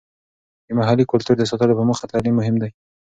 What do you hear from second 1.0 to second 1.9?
کلتور د ساتلو په